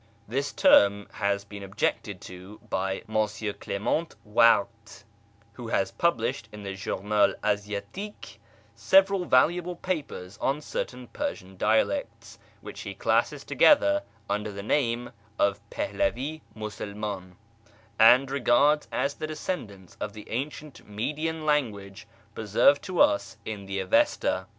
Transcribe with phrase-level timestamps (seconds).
[0.27, 3.27] This term has been objected to by M.
[3.59, 5.03] Clement Huart,
[5.53, 8.37] who has published in the Journal Asiatiqiie
[8.75, 15.59] several valuable papers on certain Persian dialects, which he classes together under the name of"
[15.69, 17.35] Pehlevi Musulman,"
[17.99, 23.77] and regards as the descendants of the ancient Median language preserved to us in the
[23.79, 24.47] Avesta.